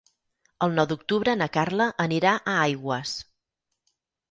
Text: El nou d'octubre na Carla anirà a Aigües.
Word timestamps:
El 0.67 0.71
nou 0.79 0.87
d'octubre 0.91 1.35
na 1.43 1.49
Carla 1.59 1.87
anirà 2.07 2.33
a 2.39 2.57
Aigües. 2.65 3.15